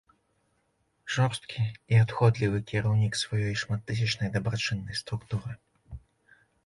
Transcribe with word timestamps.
Жорсткі 1.15 1.65
і 1.91 1.99
адходлівы 2.05 2.61
кіраўнік 2.71 3.13
сваёй 3.23 3.55
шматтысячнай 3.65 4.33
дабрачыннай 4.37 4.95
структуры. 5.05 5.53